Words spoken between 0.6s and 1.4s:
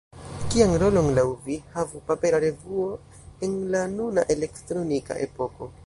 rolon laŭ